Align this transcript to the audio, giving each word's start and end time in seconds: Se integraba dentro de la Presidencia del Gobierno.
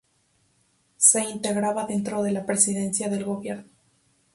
Se 0.97 1.21
integraba 1.23 1.85
dentro 1.85 2.23
de 2.23 2.31
la 2.31 2.47
Presidencia 2.47 3.07
del 3.07 3.23
Gobierno. 3.23 3.69